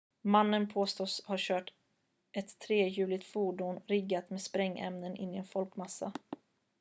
mannen 0.21 0.67
påstås 0.73 1.23
ha 1.25 1.35
kört 1.39 1.73
ett 2.31 2.59
trehjuligt 2.59 3.23
fordon 3.27 3.81
riggat 3.87 4.29
med 4.29 4.41
sprängämnen 4.41 5.15
in 5.15 5.33
i 5.33 5.37
en 5.37 5.47
folkmassa 5.47 6.11